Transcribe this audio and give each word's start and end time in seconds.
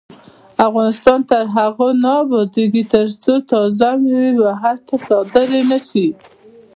افغانستان 0.67 1.19
تر 1.31 1.43
هغو 1.57 1.87
نه 2.03 2.11
ابادیږي، 2.23 2.83
ترڅو 2.93 3.33
تازه 3.49 3.89
میوې 4.01 4.29
بهر 4.39 4.75
ته 4.87 4.95
صادرې 5.07 5.61
نشي. 5.71 6.07